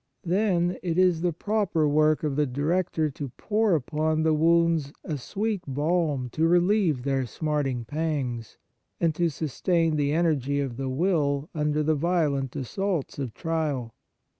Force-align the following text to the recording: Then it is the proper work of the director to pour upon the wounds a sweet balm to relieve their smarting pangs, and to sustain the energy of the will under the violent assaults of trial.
Then 0.25 0.79
it 0.81 0.97
is 0.97 1.21
the 1.21 1.31
proper 1.31 1.87
work 1.87 2.23
of 2.23 2.35
the 2.35 2.47
director 2.47 3.11
to 3.11 3.29
pour 3.37 3.75
upon 3.75 4.23
the 4.23 4.33
wounds 4.33 4.91
a 5.03 5.15
sweet 5.15 5.61
balm 5.67 6.27
to 6.31 6.47
relieve 6.47 7.03
their 7.03 7.27
smarting 7.27 7.85
pangs, 7.85 8.57
and 8.99 9.13
to 9.13 9.29
sustain 9.29 9.97
the 9.97 10.11
energy 10.11 10.59
of 10.59 10.77
the 10.77 10.89
will 10.89 11.51
under 11.53 11.83
the 11.83 11.93
violent 11.93 12.55
assaults 12.55 13.19
of 13.19 13.35
trial. 13.35 13.93